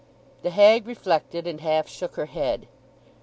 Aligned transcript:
The 0.41 0.49
hag 0.49 0.87
reflected, 0.87 1.45
and 1.45 1.61
half 1.61 1.87
shook 1.87 2.15
her 2.15 2.25
head. 2.25 2.65